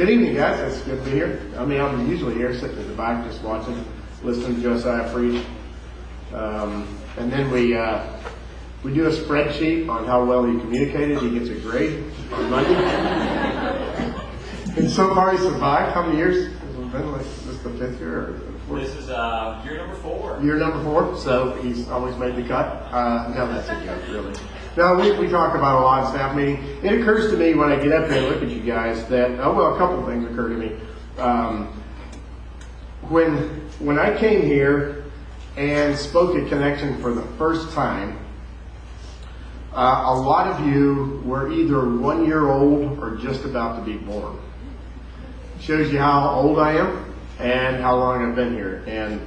[0.00, 0.58] Good evening, guys.
[0.60, 1.42] It's good to be here.
[1.58, 3.84] I mean, I'm usually here sitting in the back just watching,
[4.22, 5.44] listening to Josiah preach.
[6.32, 6.88] Um,
[7.18, 8.10] and then we, uh,
[8.82, 11.18] we do a spreadsheet on how well he communicated.
[11.18, 12.02] He gets a grade
[12.32, 12.74] on Monday.
[14.78, 15.92] and so far he survived.
[15.92, 17.12] How many years has it been?
[17.12, 18.80] Like, this is the fifth year or the fourth?
[18.80, 20.40] This is uh, year number four.
[20.42, 22.90] Year number four, so he's always made the cut.
[22.90, 24.32] Uh, no, that's a joke, really.
[24.76, 26.62] No, we, we talk about a lot of staff meeting.
[26.82, 29.32] It occurs to me when I get up here and look at you guys that,
[29.40, 30.76] oh, well, a couple of things occur to me.
[31.18, 31.66] Um,
[33.08, 33.32] when,
[33.80, 35.04] when I came here
[35.56, 38.16] and spoke at Connexion for the first time,
[39.72, 43.98] uh, a lot of you were either one year old or just about to be
[43.98, 44.38] born.
[45.60, 48.84] Shows you how old I am and how long I've been here.
[48.86, 49.20] And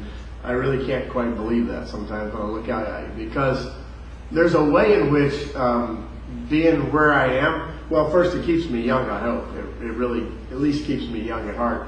[0.44, 3.83] I really can't quite believe that sometimes when I look out at you because
[4.31, 6.09] there's a way in which um,
[6.49, 9.47] being where I am, well, first it keeps me young, I hope.
[9.55, 11.88] It, it really at least keeps me young at heart.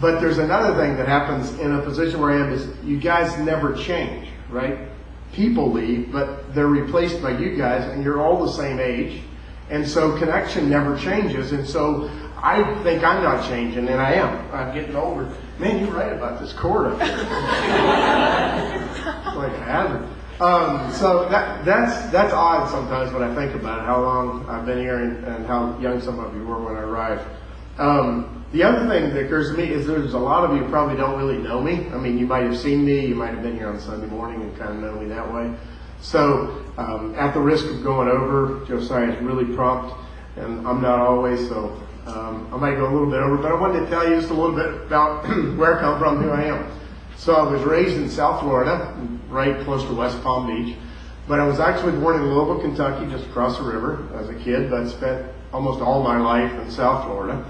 [0.00, 3.38] But there's another thing that happens in a position where I am is you guys
[3.38, 4.78] never change, right?
[5.32, 9.22] People leave, but they're replaced by you guys and you're all the same age.
[9.70, 11.52] And so Connexion never changes.
[11.52, 14.52] And so I think I'm not changing, and I am.
[14.52, 15.32] I'm getting older.
[15.58, 17.00] Man, you're right about this cord like
[19.52, 20.06] a hazard.
[20.40, 24.66] Um, so that, that's that's odd sometimes when I think about it, how long I've
[24.66, 27.22] been here and, and how young some of you were when I arrived.
[27.78, 30.96] Um, the other thing that occurs to me is there's a lot of you probably
[30.96, 31.86] don't really know me.
[31.88, 34.42] I mean, you might have seen me, you might have been here on Sunday morning
[34.42, 35.54] and kind of know me that way.
[36.02, 39.94] So, um, at the risk of going over, Josiah is really prompt,
[40.36, 43.54] and I'm not always, so um, I might go a little bit over, but I
[43.54, 45.24] wanted to tell you just a little bit about
[45.56, 46.70] where I come from, who I am.
[47.16, 48.94] So I was raised in South Florida,
[49.28, 50.76] right close to West Palm Beach.
[51.26, 54.70] But I was actually born in Louisville, Kentucky, just across the river as a kid,
[54.70, 57.44] but spent almost all my life in South Florida.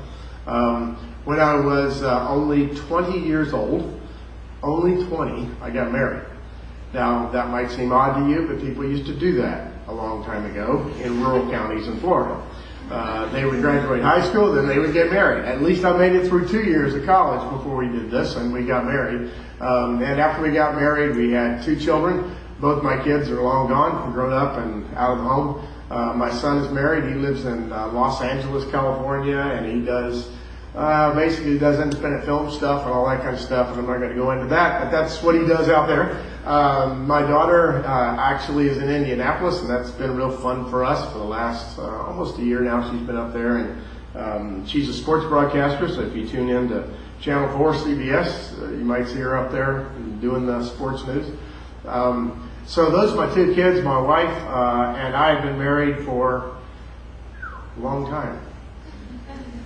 [0.46, 4.00] Um, when I was uh, only 20 years old,
[4.62, 6.24] only 20, I got married.
[6.94, 10.24] Now, that might seem odd to you, but people used to do that a long
[10.24, 12.40] time ago in rural counties in Florida.
[12.90, 15.44] Uh, they would graduate high school, then they would get married.
[15.44, 18.52] At least I made it through two years of college before we did this, and
[18.52, 19.32] we got married.
[19.60, 22.36] Um, and after we got married, we had two children.
[22.60, 25.68] Both my kids are long gone, grown up and out of the home.
[25.90, 27.04] Uh, my son is married.
[27.12, 30.30] He lives in uh, Los Angeles, California, and he does
[30.76, 33.70] uh, basically does independent film stuff and all that kind of stuff.
[33.70, 36.22] And I'm not going to go into that, but that's what he does out there.
[36.46, 41.12] Um, my daughter uh, actually is in Indianapolis, and that's been real fun for us
[41.12, 42.88] for the last uh, almost a year now.
[42.88, 43.82] She's been up there, and
[44.14, 45.88] um, she's a sports broadcaster.
[45.88, 46.88] So if you tune in to
[47.20, 49.90] Channel 4 CBS, uh, you might see her up there
[50.20, 51.36] doing the sports news.
[51.84, 56.04] Um, so those are my two kids, my wife, uh, and I have been married
[56.04, 56.56] for
[57.76, 58.40] a long time.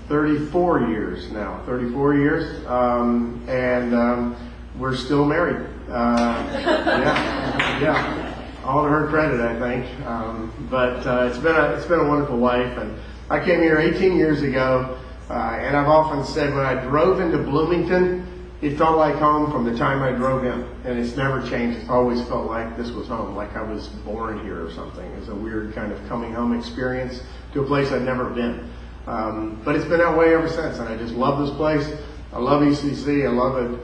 [0.08, 5.69] 34 years now, 34 years, um, and um, we're still married.
[5.90, 8.62] Uh, yeah, yeah.
[8.64, 10.06] All to her credit, I think.
[10.06, 12.96] Um, but uh, it's been a it's been a wonderful life, and
[13.28, 17.38] I came here 18 years ago, uh, and I've often said when I drove into
[17.38, 18.24] Bloomington,
[18.62, 21.80] it felt like home from the time I drove in, and it's never changed.
[21.80, 25.10] It's always felt like this was home, like I was born here or something.
[25.12, 27.22] It's a weird kind of coming home experience
[27.54, 28.70] to a place I'd never been.
[29.08, 31.90] Um, but it's been that way ever since, and I just love this place.
[32.32, 33.26] I love ECC.
[33.26, 33.80] I love it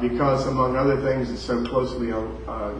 [0.00, 2.72] because, among other things, it's so closely, uh,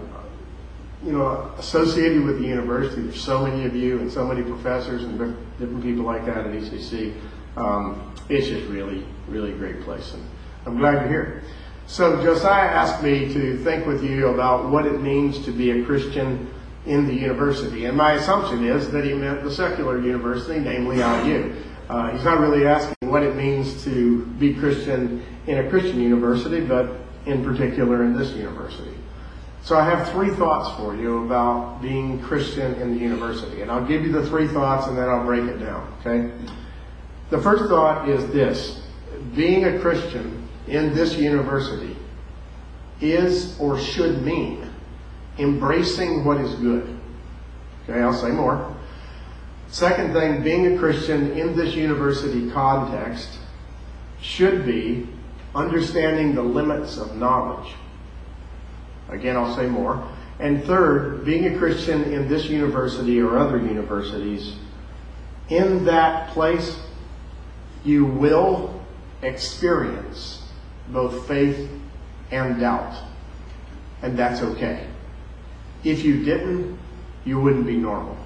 [1.02, 3.02] you know, associated with the university.
[3.02, 5.18] There's so many of you and so many professors and
[5.58, 7.14] different people like that at ECC.
[7.56, 10.22] Um, it's just really, really great place, and
[10.66, 11.42] I'm glad you're here.
[11.86, 15.84] So Josiah asked me to think with you about what it means to be a
[15.84, 16.52] Christian
[16.86, 21.54] in the university, and my assumption is that he meant the secular university, namely IU.
[21.90, 26.60] Uh, he's not really asking what it means to be Christian in a Christian university,
[26.60, 26.88] but
[27.26, 28.94] in particular in this university.
[29.64, 33.62] So I have three thoughts for you about being Christian in the university.
[33.62, 36.32] And I'll give you the three thoughts and then I'll break it down, okay?
[37.30, 38.82] The first thought is this.
[39.34, 41.96] Being a Christian in this university
[43.00, 44.70] is or should mean
[45.38, 46.96] embracing what is good.
[47.82, 48.76] Okay, I'll say more.
[49.70, 53.38] Second thing, being a Christian in this university context
[54.20, 55.08] should be
[55.54, 57.72] understanding the limits of knowledge.
[59.08, 60.06] Again, I'll say more.
[60.40, 64.54] And third, being a Christian in this university or other universities,
[65.48, 66.80] in that place,
[67.84, 68.82] you will
[69.22, 70.42] experience
[70.88, 71.68] both faith
[72.30, 72.96] and doubt.
[74.02, 74.86] And that's okay.
[75.84, 76.78] If you didn't,
[77.24, 78.16] you wouldn't be normal.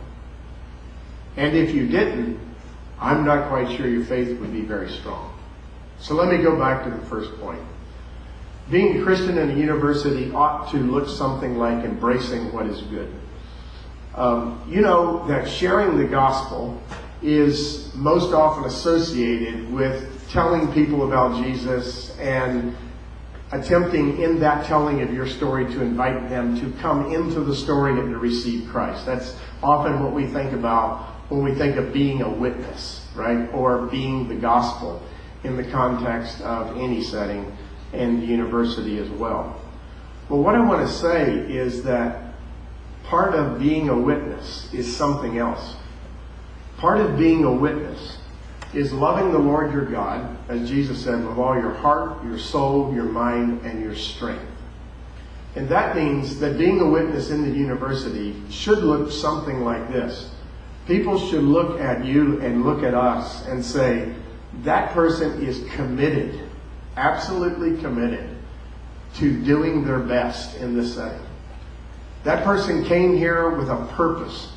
[1.36, 2.38] And if you didn't,
[3.00, 5.38] I'm not quite sure your faith would be very strong.
[5.98, 7.60] So let me go back to the first point.
[8.70, 13.12] Being a Christian in a university ought to look something like embracing what is good.
[14.14, 16.80] Um, you know that sharing the gospel
[17.20, 22.76] is most often associated with telling people about Jesus and
[23.52, 27.98] attempting in that telling of your story to invite them to come into the story
[27.98, 29.04] and to receive Christ.
[29.04, 33.48] That's often what we think about when we think of being a witness, right?
[33.52, 35.02] Or being the gospel
[35.42, 37.56] in the context of any setting
[37.92, 39.60] and the university as well.
[40.28, 42.34] But what I want to say is that
[43.04, 45.76] part of being a witness is something else.
[46.78, 48.18] Part of being a witness
[48.72, 52.92] is loving the Lord your God, as Jesus said, with all your heart, your soul,
[52.92, 54.42] your mind, and your strength.
[55.54, 60.33] And that means that being a witness in the university should look something like this.
[60.86, 64.14] People should look at you and look at us and say,
[64.62, 66.48] that person is committed,
[66.96, 68.36] absolutely committed
[69.14, 71.26] to doing their best in this setting.
[72.24, 74.52] That person came here with a purpose.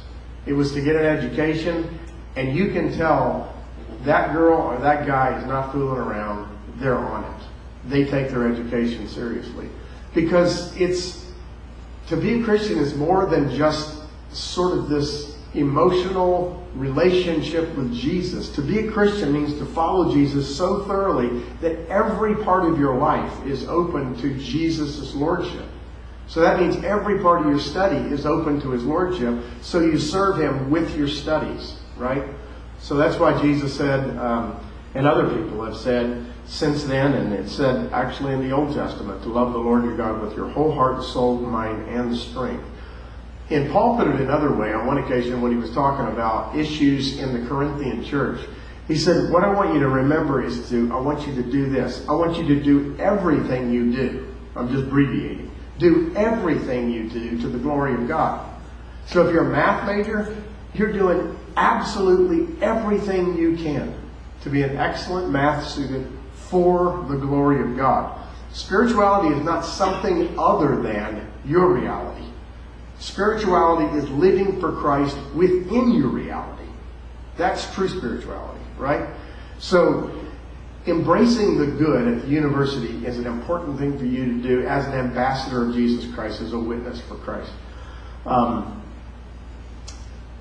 [0.45, 1.99] It was to get an education,
[2.35, 3.53] and you can tell
[4.03, 6.57] that girl or that guy is not fooling around.
[6.77, 7.41] They're on it.
[7.89, 9.69] They take their education seriously.
[10.13, 11.31] Because it's,
[12.07, 14.01] to be a Christian is more than just
[14.31, 15.26] sort of this
[15.57, 18.49] emotional relationship with Jesus.
[18.55, 22.97] To be a Christian means to follow Jesus so thoroughly that every part of your
[22.97, 25.65] life is open to Jesus' Lordship.
[26.27, 29.97] So that means every part of your study is open to His Lordship, so you
[29.97, 32.23] serve Him with your studies, right?
[32.79, 34.59] So that's why Jesus said, um,
[34.93, 39.21] and other people have said since then, and it said actually in the Old Testament,
[39.23, 42.63] to love the Lord your God with your whole heart, soul, mind, and strength.
[43.49, 47.19] And Paul put it another way on one occasion when he was talking about issues
[47.19, 48.41] in the Corinthian church.
[48.87, 51.69] He said, What I want you to remember is to, I want you to do
[51.69, 52.05] this.
[52.09, 54.35] I want you to do everything you do.
[54.55, 55.51] I'm just abbreviating.
[55.77, 58.49] Do everything you do to the glory of God.
[59.05, 60.35] So if you're a math major,
[60.73, 63.95] you're doing absolutely everything you can
[64.41, 68.19] to be an excellent math student for the glory of God.
[68.53, 72.26] Spirituality is not something other than your reality.
[72.99, 76.63] Spirituality is living for Christ within your reality.
[77.37, 79.07] That's true spirituality, right?
[79.59, 80.11] So,
[80.87, 84.85] embracing the good at the university is an important thing for you to do as
[84.87, 87.51] an ambassador of Jesus Christ, as a witness for Christ.
[88.25, 88.83] Um,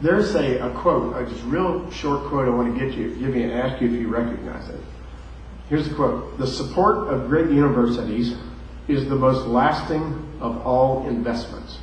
[0.01, 3.35] there's a, a quote, a just real short quote I want to get you, give
[3.35, 4.81] me and ask you if you recognize it.
[5.69, 6.39] Here's the quote.
[6.39, 8.35] The support of great universities
[8.89, 11.79] is the most lasting of all investments.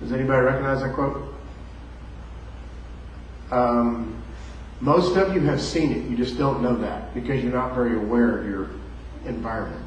[0.00, 1.34] Does anybody recognize that quote?
[3.50, 4.22] Um,
[4.80, 6.08] most of you have seen it.
[6.08, 8.70] You just don't know that because you're not very aware of your
[9.26, 9.84] environment.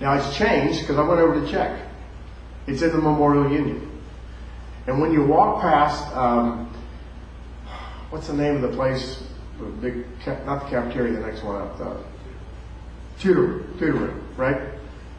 [0.00, 1.88] Now it's changed because I went over to check.
[2.66, 3.90] It's in the Memorial Union.
[4.86, 6.72] And when you walk past, um,
[8.10, 9.22] what's the name of the place?
[9.58, 10.06] The big,
[10.46, 11.96] not the cafeteria, the next one up, the
[13.20, 14.71] Tudor, Tudor room, right?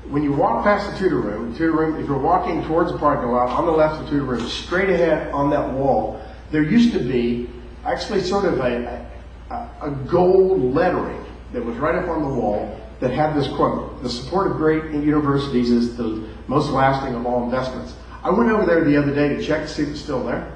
[0.09, 3.30] When you walk past the Tudor room, Tudor room, if you're walking towards the parking
[3.30, 6.94] lot, on the left of the Tudor room, straight ahead on that wall, there used
[6.94, 7.49] to be
[7.85, 9.06] actually sort of a,
[9.49, 14.01] a, a gold lettering that was right up on the wall that had this quote,
[14.01, 17.95] the support of great universities is the most lasting of all investments.
[18.23, 20.51] I went over there the other day to check to see if it's still there.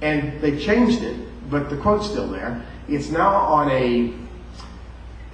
[0.00, 1.16] And they changed it,
[1.50, 2.64] but the quote's still there.
[2.88, 4.14] It's now on a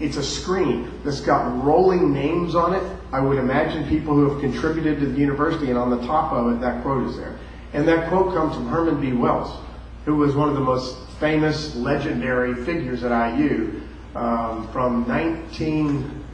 [0.00, 2.82] it's a screen that's got rolling names on it.
[3.12, 6.52] I would imagine people who have contributed to the university, and on the top of
[6.52, 7.38] it, that quote is there.
[7.74, 9.12] And that quote comes from Herman B.
[9.12, 9.62] Wells,
[10.06, 13.82] who was one of the most famous, legendary figures at IU
[14.14, 16.24] um, from 19,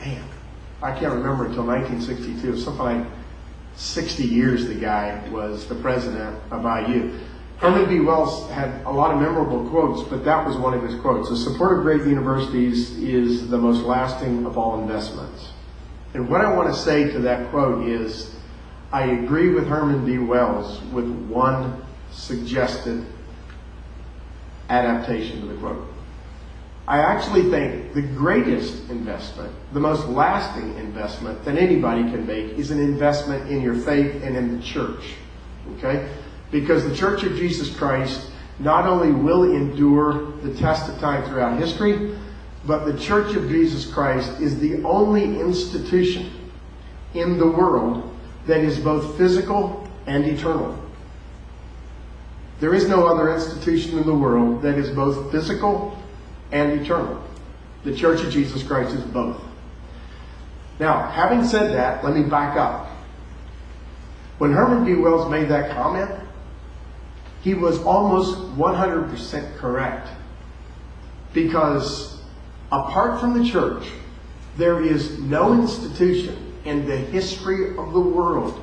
[0.00, 0.24] man,
[0.82, 3.06] I can't remember until 1962, something like
[3.76, 7.18] 60 years the guy was the president of IU.
[7.56, 8.00] Herman B.
[8.00, 11.28] Wells had a lot of memorable quotes, but that was one of his quotes.
[11.28, 15.51] The support of great universities is the most lasting of all investments.
[16.14, 18.34] And what I want to say to that quote is,
[18.92, 20.18] I agree with Herman B.
[20.18, 23.06] Wells with one suggested
[24.68, 25.88] adaptation to the quote.
[26.86, 32.70] I actually think the greatest investment, the most lasting investment that anybody can make is
[32.70, 35.14] an investment in your faith and in the church.
[35.78, 36.08] Okay?
[36.50, 41.58] Because the Church of Jesus Christ not only will endure the test of time throughout
[41.58, 42.14] history,
[42.66, 46.30] but the Church of Jesus Christ is the only institution
[47.14, 48.08] in the world
[48.46, 50.78] that is both physical and eternal.
[52.60, 55.98] There is no other institution in the world that is both physical
[56.52, 57.22] and eternal.
[57.82, 59.40] The Church of Jesus Christ is both.
[60.78, 62.88] Now, having said that, let me back up.
[64.38, 64.94] When Herman B.
[64.94, 66.10] Wells made that comment,
[67.42, 70.08] he was almost 100% correct.
[71.32, 72.21] Because
[72.72, 73.86] apart from the church,
[74.56, 78.60] there is no institution in the history of the world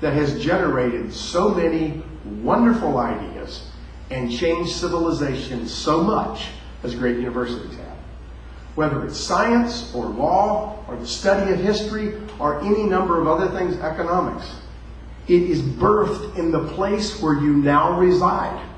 [0.00, 3.68] that has generated so many wonderful ideas
[4.10, 6.48] and changed civilization so much
[6.82, 7.96] as great universities have.
[8.74, 13.48] Whether it's science or law or the study of history or any number of other
[13.58, 14.56] things, economics.
[15.28, 18.68] It is birthed in the place where you now reside.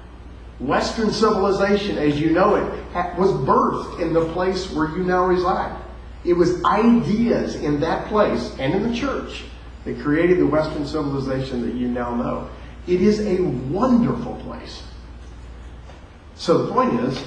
[0.60, 2.84] Western civilization, as you know it,
[3.18, 5.76] was birthed in the place where you now reside.
[6.24, 9.44] It was ideas in that place and in the church
[9.84, 12.48] that created the Western civilization that you now know.
[12.86, 14.82] It is a wonderful place.
[16.36, 17.22] So the point is,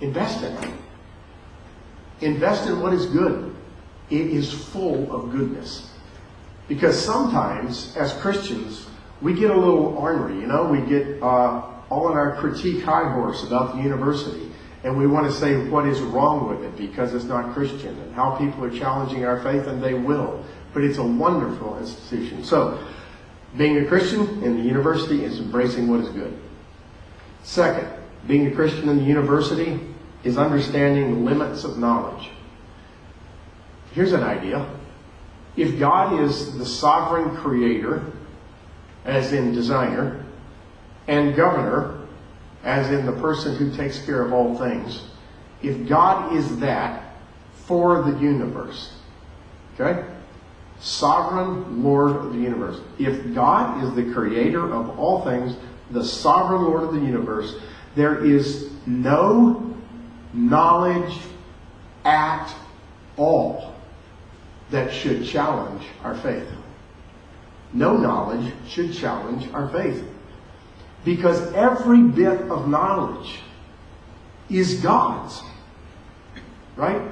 [0.00, 0.74] invest in it.
[2.20, 3.54] Invest in what is good.
[4.10, 5.90] It is full of goodness.
[6.68, 8.86] Because sometimes, as Christians,
[9.20, 13.12] we get a little ornery, you know, we get uh, all in our critique high
[13.12, 14.50] horse about the university.
[14.82, 18.14] And we want to say what is wrong with it because it's not Christian and
[18.14, 20.42] how people are challenging our faith, and they will.
[20.72, 22.44] But it's a wonderful institution.
[22.44, 22.82] So,
[23.58, 26.38] being a Christian in the university is embracing what is good.
[27.42, 27.88] Second,
[28.26, 29.80] being a Christian in the university
[30.22, 32.30] is understanding the limits of knowledge.
[33.92, 34.70] Here's an idea.
[35.56, 38.04] If God is the sovereign creator,
[39.04, 40.24] as in designer,
[41.06, 42.06] and governor,
[42.64, 45.02] as in the person who takes care of all things,
[45.62, 47.14] if God is that
[47.64, 48.94] for the universe,
[49.78, 50.04] okay?
[50.80, 52.80] Sovereign Lord of the universe.
[52.98, 55.56] If God is the creator of all things,
[55.90, 57.56] the sovereign Lord of the universe,
[57.94, 59.74] there is no
[60.32, 61.18] knowledge
[62.04, 62.52] at
[63.16, 63.74] all
[64.70, 66.48] that should challenge our faith.
[67.72, 70.04] No knowledge should challenge our faith.
[71.04, 73.40] Because every bit of knowledge
[74.48, 75.42] is God's.
[76.76, 77.02] Right?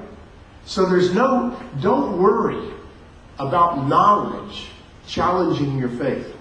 [0.65, 2.75] So there's no, don't worry
[3.39, 4.67] about knowledge
[5.07, 6.35] challenging your faith.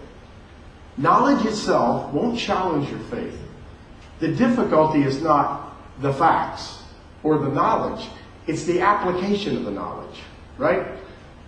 [0.98, 3.40] Knowledge itself won't challenge your faith.
[4.20, 6.84] The difficulty is not the facts
[7.24, 8.08] or the knowledge,
[8.48, 10.20] it's the application of the knowledge,
[10.58, 10.88] right?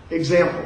[0.09, 0.65] Example.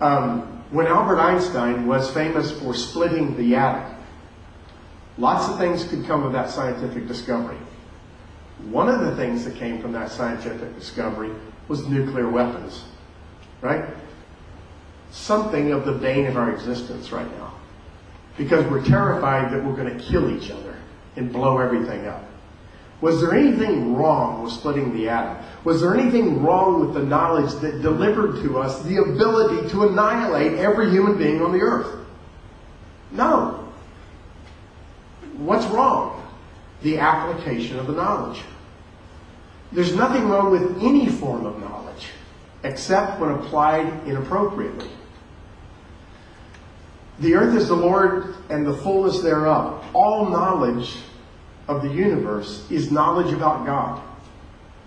[0.00, 3.96] Um, when Albert Einstein was famous for splitting the atom,
[5.20, 7.58] lots of things could come of that scientific discovery.
[8.70, 11.30] One of the things that came from that scientific discovery
[11.68, 12.84] was nuclear weapons,
[13.60, 13.84] right?
[15.10, 17.54] Something of the bane of our existence right now.
[18.36, 20.76] Because we're terrified that we're going to kill each other
[21.16, 22.24] and blow everything up.
[23.00, 25.42] Was there anything wrong with splitting the atom?
[25.64, 30.58] Was there anything wrong with the knowledge that delivered to us the ability to annihilate
[30.58, 31.98] every human being on the earth?
[33.10, 33.69] No.
[35.40, 36.22] What's wrong?
[36.82, 38.42] The application of the knowledge.
[39.72, 42.08] There's nothing wrong with any form of knowledge
[42.62, 44.90] except when applied inappropriately.
[47.20, 49.82] The earth is the Lord and the fullness thereof.
[49.94, 50.96] All knowledge
[51.68, 54.02] of the universe is knowledge about God.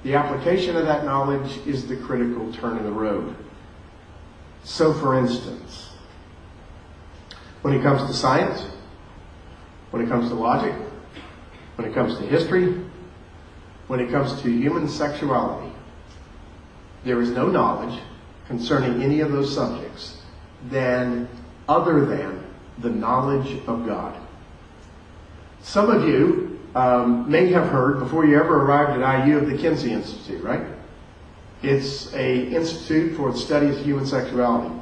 [0.03, 3.35] The application of that knowledge is the critical turn in the road.
[4.63, 5.89] So, for instance,
[7.63, 8.65] when it comes to science,
[9.93, 10.73] when it comes to logic,
[11.75, 12.73] when it comes to history,
[13.85, 15.71] when it comes to human sexuality,
[17.05, 18.01] there is no knowledge
[18.47, 20.17] concerning any of those subjects
[20.71, 21.29] than
[21.69, 22.43] other than
[22.79, 24.19] the knowledge of God.
[25.61, 29.55] Some of you um, may have heard before you ever arrived at IU of the
[29.55, 30.65] Kinsey Institute, right?
[31.61, 34.73] It's a institute for the study of human sexuality.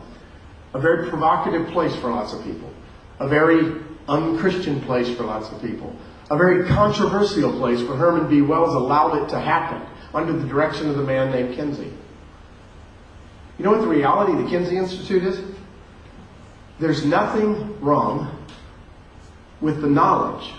[0.73, 2.71] A very provocative place for lots of people.
[3.19, 5.95] A very unchristian place for lots of people.
[6.29, 8.41] A very controversial place where Herman B.
[8.41, 9.81] Wells allowed it to happen
[10.13, 11.91] under the direction of the man named Kinsey.
[13.57, 15.41] You know what the reality of the Kinsey Institute is?
[16.79, 18.45] There's nothing wrong
[19.61, 20.51] with the knowledge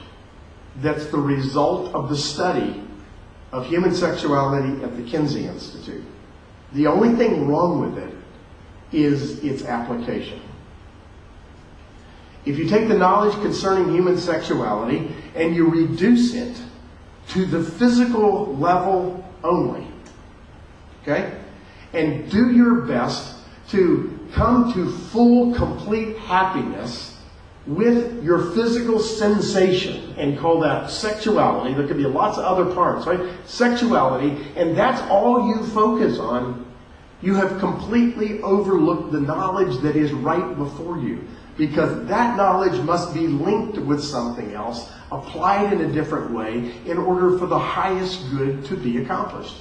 [0.76, 2.82] that's the result of the study
[3.50, 6.04] of human sexuality at the Kinsey Institute.
[6.73, 8.14] The only thing wrong with it
[8.92, 10.40] is its application.
[12.44, 16.56] If you take the knowledge concerning human sexuality and you reduce it
[17.28, 19.87] to the physical level only,
[21.02, 21.38] okay,
[21.92, 23.37] and do your best
[23.68, 27.16] to come to full, complete happiness
[27.66, 31.75] with your physical sensation and call that sexuality.
[31.75, 33.20] There could be lots of other parts, right?
[33.46, 36.66] Sexuality, and that's all you focus on.
[37.20, 41.25] You have completely overlooked the knowledge that is right before you
[41.56, 46.97] because that knowledge must be linked with something else, applied in a different way in
[46.97, 49.56] order for the highest good to be accomplished.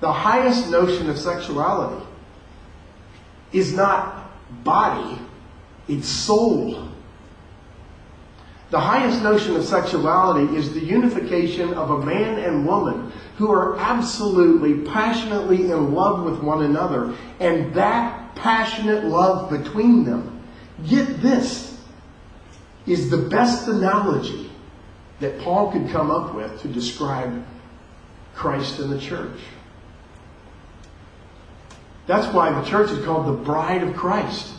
[0.00, 2.04] The highest notion of sexuality
[3.52, 4.30] is not
[4.62, 5.18] body,
[5.88, 6.88] it's soul.
[8.70, 13.78] The highest notion of sexuality is the unification of a man and woman who are
[13.78, 20.42] absolutely, passionately in love with one another, and that passionate love between them,
[20.88, 21.80] get this,
[22.86, 24.50] is the best analogy
[25.20, 27.44] that Paul could come up with to describe
[28.34, 29.38] Christ and the church.
[32.06, 34.54] That's why the church is called the bride of Christ.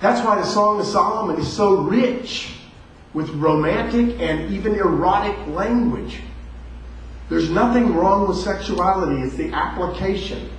[0.00, 2.54] That's why the Song of Solomon is so rich
[3.14, 6.20] with romantic and even erotic language.
[7.28, 10.50] There's nothing wrong with sexuality, it's the application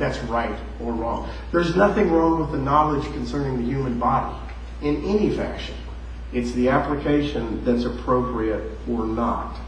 [0.00, 1.30] that's right or wrong.
[1.52, 4.34] There's nothing wrong with the knowledge concerning the human body
[4.80, 5.74] in any fashion.
[6.32, 9.60] It's the application that's appropriate or not.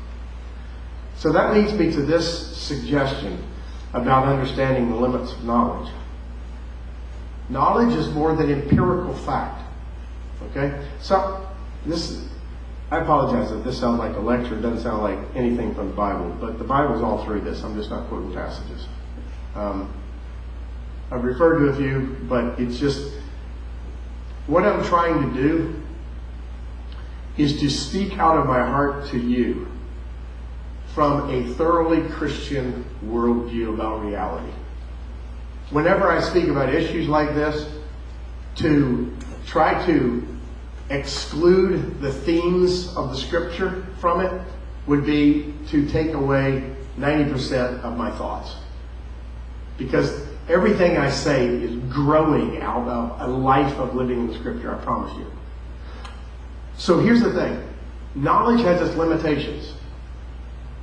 [1.17, 3.45] So that leads me to this suggestion
[3.93, 5.93] about understanding the limits of knowledge.
[7.51, 9.63] Knowledge is more than empirical fact.
[10.51, 10.83] Okay?
[10.99, 11.47] So,
[11.85, 12.27] this,
[12.91, 14.57] I apologize if this sounds like a lecture.
[14.57, 17.63] It doesn't sound like anything from the Bible, but the Bible's all through this.
[17.63, 18.87] I'm just not quoting passages.
[19.55, 19.93] Um,
[21.13, 23.13] I've referred to a few, but it's just
[24.47, 25.83] what I'm trying to do
[27.37, 29.69] is to speak out of my heart to you
[30.95, 34.53] from a thoroughly Christian worldview about reality
[35.73, 37.67] whenever I speak about issues like this,
[38.57, 39.11] to
[39.47, 40.27] try to
[40.91, 44.43] exclude the themes of the scripture from it
[44.87, 48.57] would be to take away 90% of my thoughts.
[49.79, 54.75] Because everything I say is growing out of a life of living in the scripture,
[54.75, 55.31] I promise you.
[56.77, 57.63] So here's the thing.
[58.15, 59.75] Knowledge has its limitations.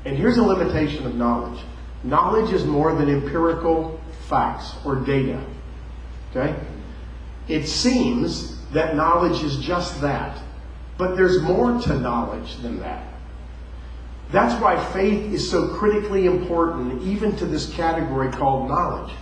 [0.06, 1.60] And here's a limitation of knowledge.
[2.04, 5.43] Knowledge is more than empirical facts or data.
[6.32, 6.56] Okay?
[7.48, 10.41] It seems that knowledge is just that.
[10.98, 13.06] But there's more to knowledge than that.
[14.32, 19.13] That's why faith is so critically important, even to this category called knowledge.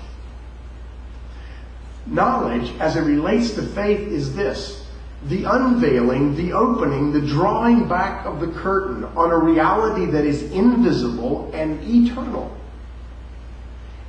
[2.07, 4.85] Knowledge, as it relates to faith, is this
[5.25, 10.43] the unveiling, the opening, the drawing back of the curtain on a reality that is
[10.51, 12.55] invisible and eternal.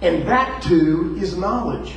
[0.03, 1.95] And that too is knowledge.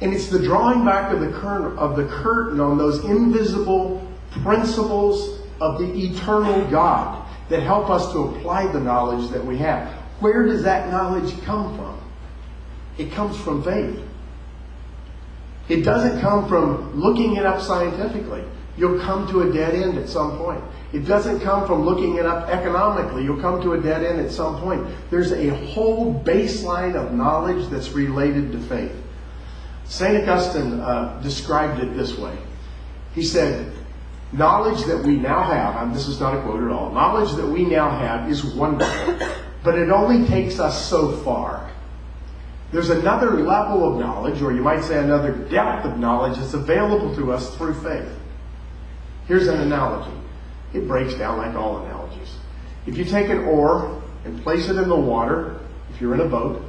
[0.00, 4.06] And it's the drawing back of the, curtain, of the curtain on those invisible
[4.42, 9.88] principles of the eternal God that help us to apply the knowledge that we have.
[10.20, 11.98] Where does that knowledge come from?
[12.98, 14.05] It comes from faith.
[15.68, 18.44] It doesn't come from looking it up scientifically.
[18.76, 20.62] You'll come to a dead end at some point.
[20.92, 23.24] It doesn't come from looking it up economically.
[23.24, 24.86] You'll come to a dead end at some point.
[25.10, 28.92] There's a whole baseline of knowledge that's related to faith.
[29.86, 30.28] St.
[30.28, 32.36] Augustine uh, described it this way.
[33.14, 33.72] He said,
[34.32, 37.46] Knowledge that we now have, and this is not a quote at all, knowledge that
[37.46, 39.18] we now have is wonderful,
[39.62, 41.65] but it only takes us so far.
[42.76, 47.16] There's another level of knowledge, or you might say another depth of knowledge that's available
[47.16, 48.06] to us through faith.
[49.26, 50.14] Here's an analogy.
[50.74, 52.36] It breaks down like all analogies.
[52.86, 55.58] If you take an oar and place it in the water,
[55.88, 56.62] if you're in a boat,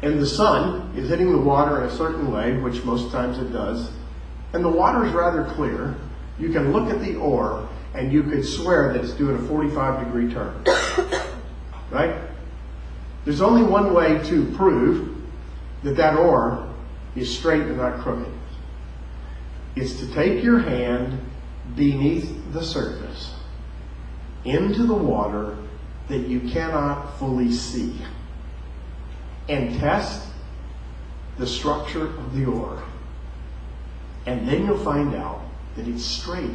[0.00, 3.52] and the sun is hitting the water in a certain way, which most times it
[3.52, 3.90] does,
[4.54, 5.96] and the water is rather clear,
[6.38, 10.02] you can look at the oar and you could swear that it's doing a 45
[10.02, 10.64] degree turn.
[11.90, 12.16] right?
[13.26, 15.09] There's only one way to prove
[15.82, 16.68] that that oar
[17.16, 18.32] is straight and not crooked.
[19.76, 21.20] It's to take your hand
[21.76, 23.34] beneath the surface
[24.44, 25.56] into the water
[26.08, 27.96] that you cannot fully see
[29.48, 30.28] and test
[31.38, 32.82] the structure of the oar.
[34.26, 35.42] And then you'll find out
[35.76, 36.50] that it's straight.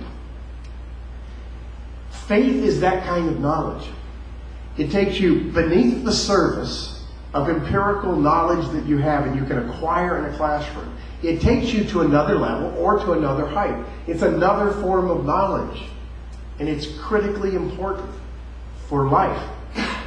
[2.27, 3.87] Faith is that kind of knowledge.
[4.77, 6.94] It takes you beneath the surface
[7.35, 10.95] of empirical knowledge that you have and you can acquire in a classroom.
[11.21, 13.85] It takes you to another level or to another height.
[14.07, 15.83] It's another form of knowledge.
[16.59, 18.09] And it's critically important
[18.87, 19.49] for life.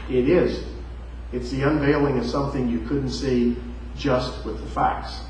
[0.09, 0.65] It is.
[1.31, 3.59] It's the unveiling of something you couldn't see
[3.95, 5.21] just with the facts.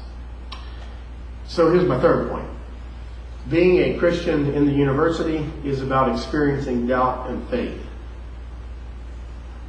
[1.49, 2.49] So here's my third point.
[3.51, 7.81] Being a Christian in the university is about experiencing doubt and faith.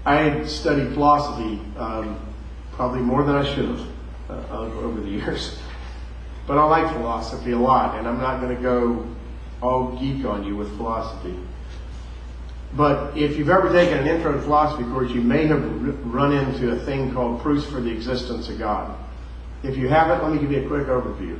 [0.10, 2.20] I had studied philosophy um,
[2.72, 3.88] probably more than I should have
[4.28, 5.60] uh, over the years.
[6.48, 9.06] But I like philosophy a lot, and I'm not going to go
[9.62, 11.36] all geek on you with philosophy.
[12.74, 15.64] But if you've ever taken an intro to philosophy course, you may have
[16.08, 18.98] run into a thing called proofs for the existence of God.
[19.62, 21.40] If you haven't, let me give you a quick overview.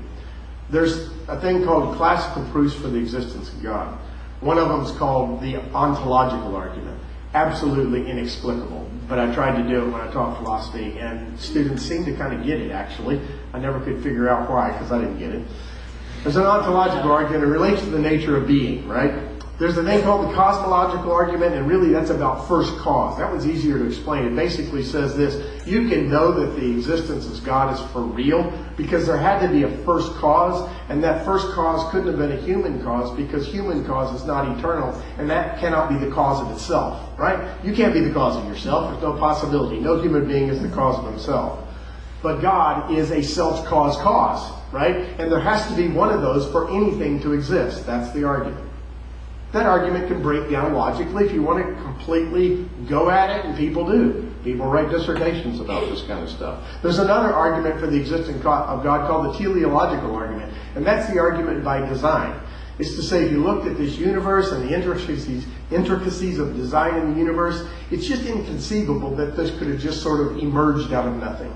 [0.70, 3.98] There's a thing called classical proofs for the existence of God.
[4.42, 6.99] One of them is called the ontological argument.
[7.34, 8.90] Absolutely inexplicable.
[9.08, 12.34] But I tried to do it when I taught philosophy, and students seem to kind
[12.34, 13.22] of get it, actually.
[13.54, 15.44] I never could figure out why, because I didn't get it.
[16.24, 17.44] There's an ontological argument.
[17.44, 19.14] It relates to the nature of being, right?
[19.60, 23.18] There's a thing called the cosmological argument, and really that's about first cause.
[23.18, 24.24] That one's easier to explain.
[24.24, 28.54] It basically says this you can know that the existence of God is for real
[28.78, 32.32] because there had to be a first cause, and that first cause couldn't have been
[32.32, 36.42] a human cause because human cause is not eternal, and that cannot be the cause
[36.42, 37.62] of itself, right?
[37.62, 38.92] You can't be the cause of yourself.
[38.92, 39.82] There's no possibility.
[39.82, 41.68] No human being is the cause of himself.
[42.24, 44.96] But God is a self caused cause, right?
[45.20, 47.86] And there has to be one of those for anything to exist.
[47.86, 48.69] That's the argument.
[49.52, 53.58] That argument can break down logically if you want to completely go at it, and
[53.58, 54.32] people do.
[54.44, 56.64] People write dissertations about this kind of stuff.
[56.84, 61.20] There's another argument for the existence of God called the teleological argument, and that's the
[61.20, 62.40] argument by design.
[62.78, 66.96] It's to say, if you looked at this universe and the intricacies, intricacies of design
[66.96, 71.06] in the universe, it's just inconceivable that this could have just sort of emerged out
[71.06, 71.54] of nothing.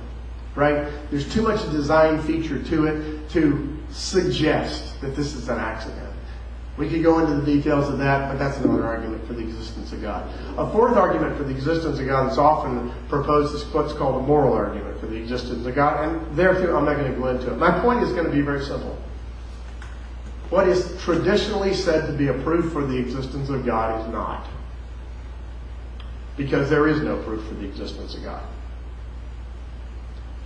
[0.56, 0.92] Right?
[1.10, 6.03] There's too much design feature to it to suggest that this is an accident.
[6.76, 9.92] We could go into the details of that, but that's another argument for the existence
[9.92, 10.28] of God.
[10.58, 14.26] A fourth argument for the existence of God that's often proposed is what's called a
[14.26, 17.52] moral argument for the existence of God, and therefore I'm not going to go into
[17.52, 17.58] it.
[17.58, 18.98] My point is going to be very simple.
[20.50, 24.48] What is traditionally said to be a proof for the existence of God is not.
[26.38, 28.44] Because there is no proof for the existence of God.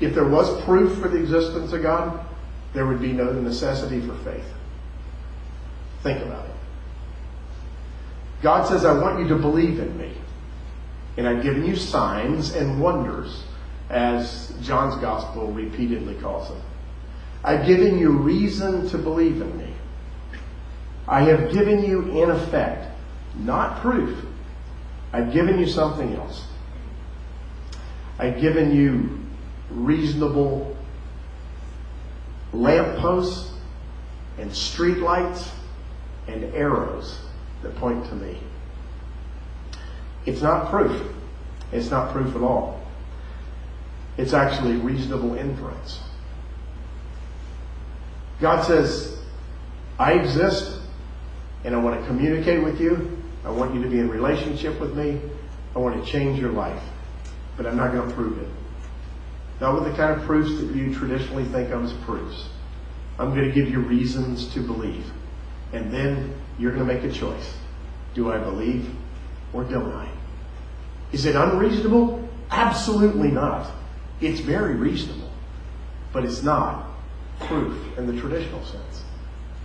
[0.01, 2.25] If there was proof for the existence of God,
[2.73, 4.45] there would be no necessity for faith.
[6.03, 6.55] Think about it.
[8.41, 10.11] God says, I want you to believe in me.
[11.17, 13.43] And I've given you signs and wonders,
[13.89, 16.61] as John's gospel repeatedly calls them.
[17.43, 19.73] I've given you reason to believe in me.
[21.07, 22.91] I have given you, in effect,
[23.37, 24.25] not proof.
[25.13, 26.45] I've given you something else.
[28.19, 29.19] I've given you
[29.69, 30.75] reasonable
[32.51, 33.51] lampposts
[34.37, 35.49] and streetlights
[36.27, 37.19] and arrows
[37.63, 38.37] that point to me.
[40.25, 41.13] It's not proof.
[41.71, 42.81] It's not proof at all.
[44.17, 45.99] It's actually reasonable inference.
[48.39, 49.17] God says,
[49.99, 50.79] I exist
[51.63, 53.21] and I want to communicate with you.
[53.43, 55.21] I want you to be in relationship with me.
[55.75, 56.81] I want to change your life.
[57.55, 58.49] But I'm not going to prove it.
[59.59, 62.49] Not with the kind of proofs that you traditionally think of as proofs.
[63.17, 65.11] I'm going to give you reasons to believe.
[65.73, 67.53] And then you're going to make a choice.
[68.13, 68.89] Do I believe
[69.53, 70.09] or don't I?
[71.11, 72.27] Is it unreasonable?
[72.49, 73.71] Absolutely not.
[74.21, 75.29] It's very reasonable.
[76.11, 76.89] But it's not
[77.41, 79.03] proof in the traditional sense.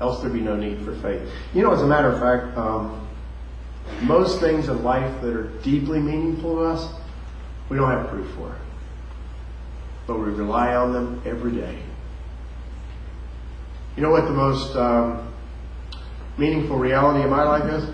[0.00, 1.28] Else there'd be no need for faith.
[1.54, 3.08] You know, as a matter of fact, um,
[4.02, 6.92] most things in life that are deeply meaningful to us,
[7.68, 8.54] we don't have proof for.
[10.06, 11.78] But we rely on them every day.
[13.96, 15.31] You know what the most um,
[16.38, 17.88] meaningful reality in my life is?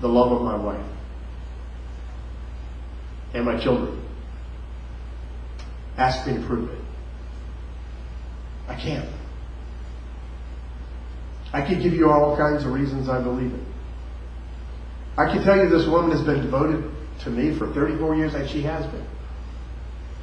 [0.00, 0.84] The love of my wife
[3.32, 4.00] and my children.
[5.96, 6.78] Ask me to prove it.
[8.68, 9.08] I can't.
[11.52, 13.60] I could give you all kinds of reasons I believe it.
[15.16, 18.48] I can tell you this woman has been devoted to me for 34 years, and
[18.48, 19.06] she has been.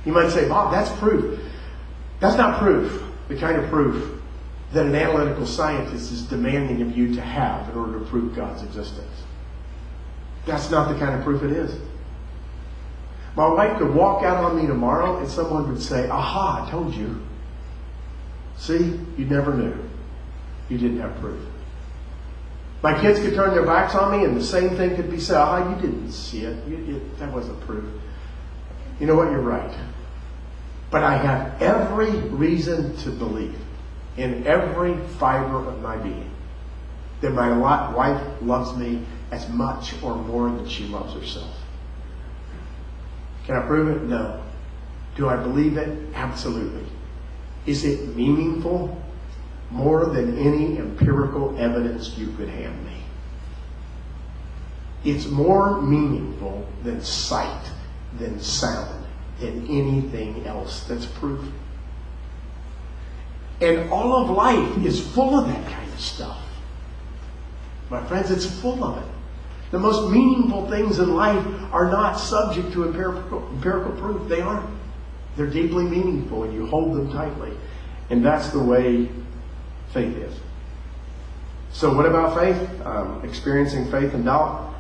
[0.06, 1.40] You might say, Bob, that's proof.
[2.20, 4.21] That's not proof, the kind of proof
[4.74, 8.64] that an analytical scientist is demanding of you to have in order to prove God's
[8.64, 9.24] existence.
[10.46, 11.78] That's not the kind of proof it is.
[13.36, 16.94] My wife could walk out on me tomorrow and someone would say, Aha, I told
[16.94, 17.22] you.
[18.58, 19.76] See, you never knew.
[20.70, 21.42] You didn't have proof.
[22.82, 25.38] My kids could turn their backs on me and the same thing could be said,
[25.38, 26.68] Ah, you didn't see it.
[26.68, 27.86] You, you, that wasn't proof.
[29.00, 29.32] You know what?
[29.32, 29.74] You're right.
[30.90, 33.58] But I have every reason to believe
[34.18, 36.30] in every fiber of my being
[37.22, 41.56] that my wife loves me as much or more than she loves herself.
[43.46, 44.04] Can I prove it?
[44.08, 44.42] No.
[45.16, 45.98] Do I believe it?
[46.14, 46.86] Absolutely.
[47.66, 49.02] Is it meaningful?
[49.72, 52.98] more than any empirical evidence you could hand me.
[55.04, 57.72] It's more meaningful than sight,
[58.20, 59.06] than sound,
[59.40, 61.44] than anything else that's proof.
[63.62, 66.42] And all of life is full of that kind of stuff.
[67.90, 69.10] My friends, it's full of it.
[69.72, 74.28] The most meaningful things in life are not subject to empirical, empirical proof.
[74.28, 74.70] They aren't.
[75.38, 77.52] They're deeply meaningful and you hold them tightly.
[78.10, 79.10] And that's the way
[79.94, 80.34] faith is.
[81.72, 82.86] So, what about faith?
[82.86, 84.74] Um, experiencing faith and doubt.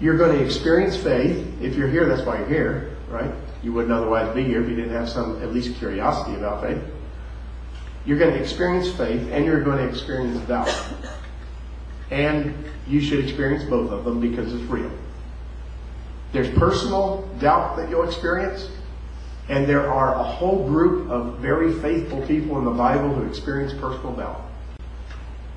[0.00, 1.46] You're going to experience faith.
[1.62, 3.30] If you're here, that's why you're here, right?
[3.62, 6.82] You wouldn't otherwise be here if you didn't have some, at least, curiosity about faith.
[8.06, 10.72] You're going to experience faith and you're going to experience doubt.
[12.10, 12.54] And
[12.86, 14.92] you should experience both of them because it's real.
[16.32, 18.68] There's personal doubt that you'll experience,
[19.48, 23.72] and there are a whole group of very faithful people in the Bible who experience
[23.72, 24.42] personal doubt.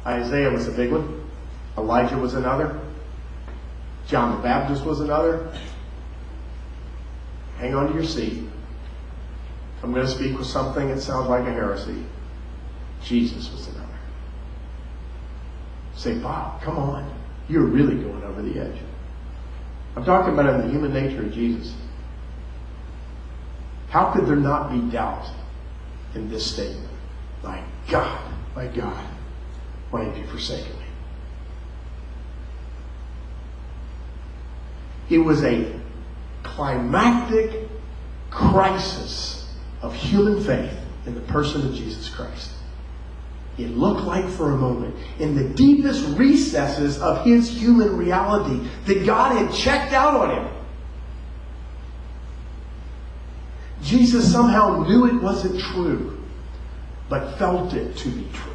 [0.05, 1.29] Isaiah was a big one.
[1.77, 2.79] Elijah was another.
[4.07, 5.53] John the Baptist was another.
[7.57, 8.43] Hang on to your seat.
[9.83, 12.05] I'm going to speak with something that sounds like a heresy.
[13.03, 13.87] Jesus was another.
[15.95, 17.19] Say, Bob, come on.
[17.47, 18.77] You're really going over the edge.
[19.95, 21.73] I'm talking about the human nature of Jesus.
[23.89, 25.27] How could there not be doubt
[26.13, 26.87] in this statement?
[27.43, 28.21] My God,
[28.55, 29.05] my God,
[29.89, 30.85] why have you forsaken me?
[35.09, 35.79] It was a
[36.43, 37.67] climactic
[38.29, 42.51] crisis of human faith in the person of Jesus Christ.
[43.59, 49.05] It looked like for a moment, in the deepest recesses of his human reality, that
[49.05, 50.53] God had checked out on him.
[53.83, 56.23] Jesus somehow knew it wasn't true,
[57.09, 58.53] but felt it to be true.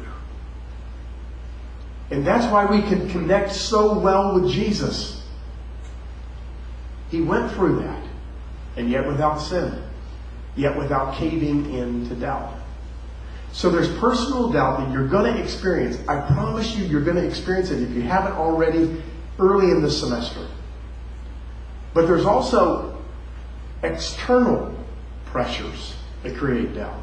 [2.09, 5.23] And that's why we can connect so well with Jesus.
[7.11, 8.03] He went through that,
[8.75, 9.83] and yet without sin,
[10.55, 12.53] yet without caving in to doubt.
[13.55, 15.97] So there's personal doubt that you're going to experience.
[16.09, 19.01] I promise you, you're going to experience it if you haven't already
[19.39, 20.45] early in the semester.
[21.93, 23.01] But there's also
[23.81, 24.77] external
[25.27, 27.01] pressures that create doubt.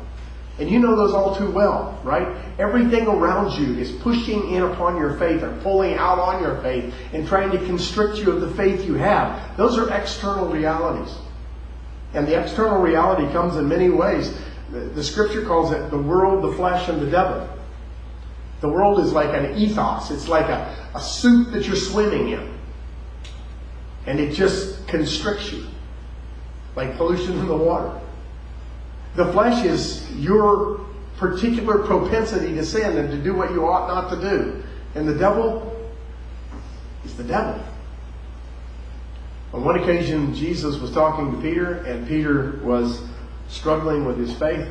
[0.59, 2.29] And you know those all too well, right?
[2.59, 6.93] Everything around you is pushing in upon your faith or pulling out on your faith
[7.15, 9.57] and trying to constrict you of the faith you have.
[9.57, 11.17] Those are external realities.
[12.12, 14.38] And the external reality comes in many ways.
[14.73, 17.47] The, scripture calls it the world, the flesh, and the devil.
[18.63, 20.11] The world is like an ethos.
[20.11, 22.59] It's like a, a suit that you're swimming in.
[24.07, 25.67] And it just constricts you.
[26.75, 28.01] Like pollution in the water.
[29.15, 30.87] The flesh is your
[31.19, 34.65] particular propensity to sin and to do what you ought not to do.
[34.95, 35.71] And the devil
[37.05, 37.63] is the devil.
[39.53, 43.03] On one occasion, Jesus was talking to Peter, and Peter was
[43.53, 44.67] struggling with his faith.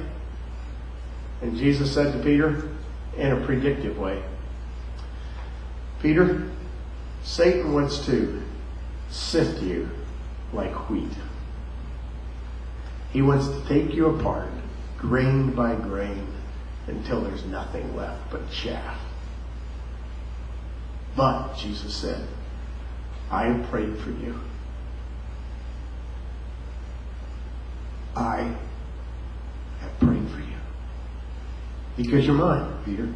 [1.42, 2.70] And Jesus said to Peter,
[3.18, 4.24] in a predictive way,
[6.02, 6.50] Peter,
[7.24, 8.42] Satan wants to
[9.10, 9.90] sift you
[10.54, 11.12] like wheat.
[13.12, 14.50] He wants to take you apart,
[14.98, 16.28] grain by grain,
[16.88, 19.00] until there's nothing left but chaff.
[21.16, 22.26] But, Jesus said,
[23.30, 24.40] I have prayed for you.
[28.16, 28.56] I
[29.82, 30.58] have prayed for you.
[31.98, 33.10] Because you're mine, Peter.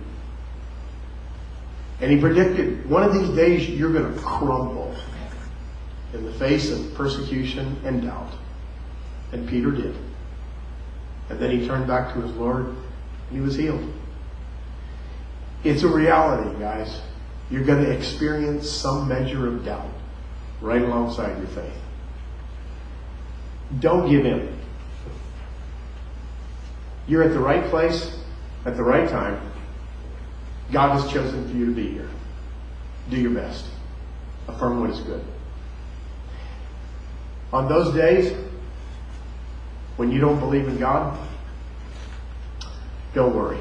[2.02, 4.96] And he predicted one of these days you're going to crumble
[6.14, 8.34] in the face of persecution and doubt.
[9.32, 9.96] And Peter did.
[11.30, 12.78] And then he turned back to his Lord and
[13.32, 13.92] he was healed.
[15.64, 17.02] It's a reality, guys.
[17.50, 19.90] You're going to experience some measure of doubt
[20.62, 21.74] right alongside your faith.
[23.80, 24.56] Don't give in.
[27.08, 28.18] You're at the right place
[28.66, 29.40] at the right time.
[30.72, 32.10] God has chosen for you to be here.
[33.10, 33.66] Do your best.
[34.48, 35.24] Affirm what is good.
[37.54, 38.36] On those days
[39.98, 41.18] when you don't believe in God,
[43.14, 43.60] don't worry.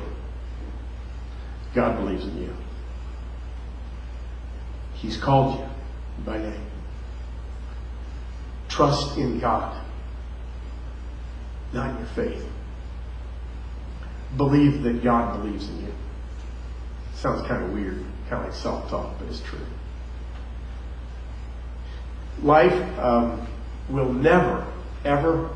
[1.75, 2.57] God believes in you.
[4.95, 5.67] He's called you
[6.25, 6.67] by name.
[8.69, 9.81] Trust in God,
[11.73, 12.49] not your faith.
[14.37, 15.92] Believe that God believes in you.
[17.14, 19.59] Sounds kind of weird, kind of like self talk, but it's true.
[22.42, 23.47] Life um,
[23.88, 24.66] will never,
[25.05, 25.51] ever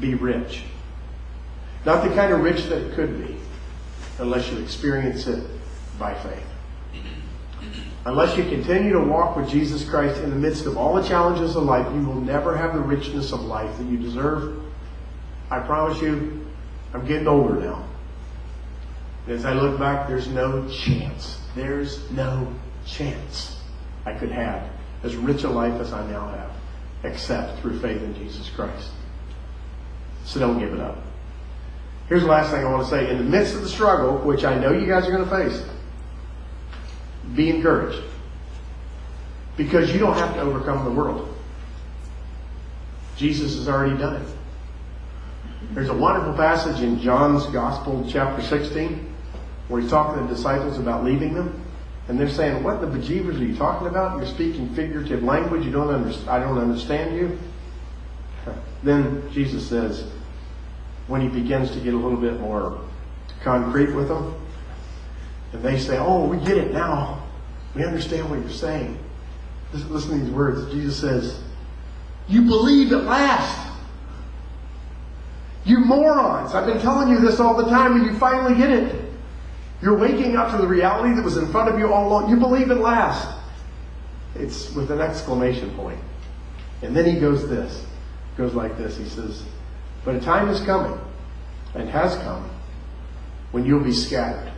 [0.00, 0.62] be rich.
[1.84, 3.36] Not the kind of rich that it could be.
[4.18, 5.44] unless you experience it
[5.98, 6.42] by faith.
[8.04, 11.56] Unless you continue to walk with Jesus Christ in the midst of all the challenges
[11.56, 14.62] of life, you will never have the richness of life that you deserve.
[15.50, 16.46] I promise you,
[16.96, 17.86] I'm getting older now.
[19.26, 21.38] And As I look back, there's no chance.
[21.54, 22.50] There's no
[22.86, 23.60] chance
[24.06, 24.66] I could have
[25.02, 26.50] as rich a life as I now have,
[27.04, 28.88] except through faith in Jesus Christ.
[30.24, 30.96] So don't give it up.
[32.08, 33.10] Here's the last thing I want to say.
[33.10, 35.68] In the midst of the struggle, which I know you guys are going to face,
[37.34, 38.02] be encouraged.
[39.58, 41.36] Because you don't have to overcome the world.
[43.18, 44.35] Jesus has already done it.
[45.72, 49.14] There's a wonderful passage in John's Gospel, chapter 16,
[49.68, 51.62] where he's talking to the disciples about leaving them.
[52.08, 54.16] And they're saying, what the bejeebers are you talking about?
[54.16, 55.64] You're speaking figurative language.
[55.64, 57.38] You don't understand, I don't understand you.
[58.82, 60.08] Then Jesus says,
[61.08, 62.80] when he begins to get a little bit more
[63.42, 64.34] concrete with them,
[65.52, 67.24] and they say, oh, we get it now.
[67.74, 68.98] We understand what you're saying.
[69.72, 70.72] Listen to these words.
[70.72, 71.42] Jesus says,
[72.28, 73.65] you believe at last.
[75.66, 76.54] You morons.
[76.54, 79.04] I've been telling you this all the time and you finally get it.
[79.82, 82.30] You're waking up to the reality that was in front of you all along.
[82.30, 83.36] You believe at last.
[84.36, 85.98] It's with an exclamation point.
[86.82, 87.84] And then he goes this.
[88.36, 88.96] Goes like this.
[88.96, 89.42] He says,
[90.04, 90.98] But a time is coming,
[91.74, 92.48] and has come,
[93.50, 94.52] when you'll be scattered.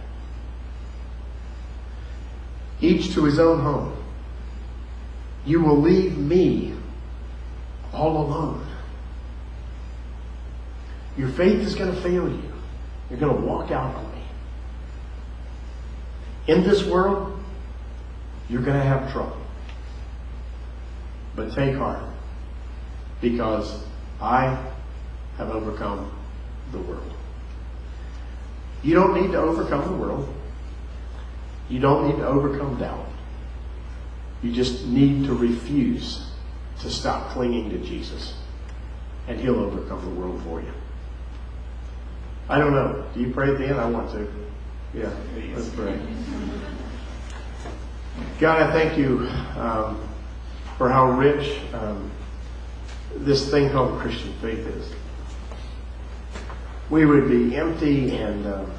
[2.80, 3.96] Each to his own home.
[5.46, 6.74] You will leave me
[7.92, 8.67] all alone.
[11.18, 12.52] Your faith is going to fail you.
[13.10, 14.22] You're going to walk out on me.
[16.46, 17.38] In this world,
[18.48, 19.36] you're going to have trouble.
[21.34, 22.04] But take heart,
[23.20, 23.82] because
[24.20, 24.64] I
[25.36, 26.10] have overcome
[26.70, 27.12] the world.
[28.84, 30.32] You don't need to overcome the world.
[31.68, 33.06] You don't need to overcome doubt.
[34.42, 36.30] You just need to refuse
[36.80, 38.34] to stop clinging to Jesus.
[39.26, 40.72] And He'll overcome the world for you.
[42.48, 43.04] I don't know.
[43.14, 43.78] Do you pray at the end?
[43.78, 44.26] I want to.
[44.94, 45.10] Yeah,
[45.54, 46.00] let's pray.
[48.40, 50.08] God, I thank you um,
[50.78, 52.10] for how rich um,
[53.16, 54.92] this thing called Christian faith is.
[56.88, 58.72] We would be empty and um,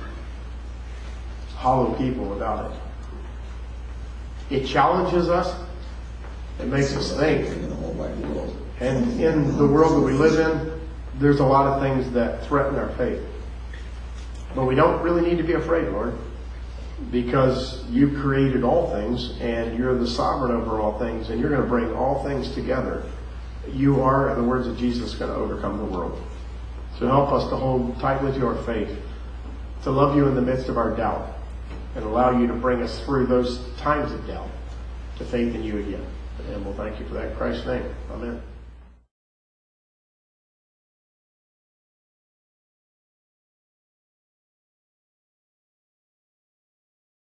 [1.55, 2.77] hollow people without it.
[4.61, 5.55] It challenges us.
[6.59, 7.47] It makes us think.
[8.79, 10.81] And in the world that we live in,
[11.19, 13.23] there's a lot of things that threaten our faith.
[14.55, 16.17] But we don't really need to be afraid, Lord,
[17.11, 21.61] because you created all things and you're the sovereign over all things and you're going
[21.61, 23.03] to bring all things together.
[23.71, 26.21] You are, in the words of Jesus, going to overcome the world.
[26.97, 28.97] So help us to hold tightly to our faith,
[29.83, 31.37] to love you in the midst of our doubt,
[31.95, 34.49] and allow you to bring us through those times of doubt
[35.17, 36.05] to faith in you again.
[36.51, 37.83] And we'll thank you for that in Christ's name.
[38.11, 38.41] Amen.